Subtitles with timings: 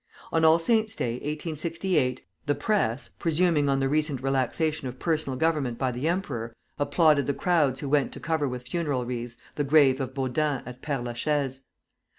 [0.31, 5.77] On All Saints Day, 1868, the Press, presuming on the recent relaxation of personal government
[5.77, 10.01] by the emperor, applauded the crowds who went to cover with funeral wreaths the grave
[10.01, 11.61] of Baudin at Père la Chaise.